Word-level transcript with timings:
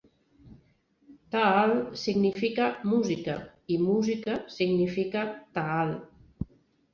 "Taal" 1.35 1.73
significa 2.03 2.69
"música", 2.93 3.35
i 3.77 3.79
"música" 3.83 4.39
significa 4.57 5.23
"Taal". 5.61 5.95